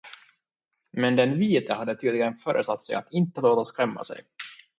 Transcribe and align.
Men 0.91 1.15
den 1.15 1.37
vite 1.39 1.73
hade 1.73 1.95
tydligen 1.95 2.35
föresatt 2.37 2.83
sig 2.83 2.95
att 2.95 3.07
inte 3.11 3.41
låta 3.41 3.65
skrämma 3.65 4.03
sig. 4.03 4.23